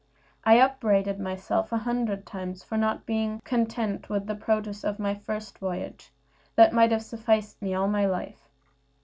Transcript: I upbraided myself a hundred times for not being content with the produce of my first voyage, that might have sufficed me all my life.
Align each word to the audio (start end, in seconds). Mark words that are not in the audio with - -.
I 0.43 0.55
upbraided 0.59 1.19
myself 1.19 1.71
a 1.71 1.77
hundred 1.77 2.25
times 2.25 2.63
for 2.63 2.75
not 2.75 3.05
being 3.05 3.39
content 3.41 4.09
with 4.09 4.25
the 4.25 4.33
produce 4.33 4.83
of 4.83 4.97
my 4.97 5.13
first 5.13 5.59
voyage, 5.59 6.09
that 6.55 6.73
might 6.73 6.89
have 6.91 7.03
sufficed 7.03 7.61
me 7.61 7.75
all 7.75 7.87
my 7.87 8.07
life. 8.07 8.49